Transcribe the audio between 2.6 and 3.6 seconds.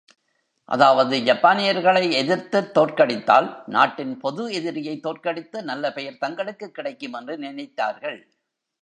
தோற்கடித்தால்